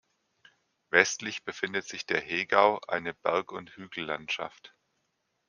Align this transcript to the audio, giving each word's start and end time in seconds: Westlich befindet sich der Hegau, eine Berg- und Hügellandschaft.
Westlich 0.89 1.43
befindet 1.43 1.85
sich 1.87 2.07
der 2.07 2.19
Hegau, 2.19 2.79
eine 2.87 3.13
Berg- 3.13 3.51
und 3.51 3.75
Hügellandschaft. 3.77 4.73